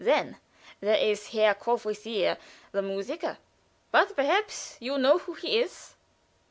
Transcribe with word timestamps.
Then 0.03 0.37
there 0.79 0.95
is 0.97 1.27
Herr 1.27 1.53
Courvoisier, 1.53 2.39
the 2.71 2.81
musiker 2.81 3.37
but 3.91 4.15
perhaps 4.15 4.75
you 4.79 4.97
know 4.97 5.19
who 5.19 5.33
he 5.35 5.59
is." 5.59 5.93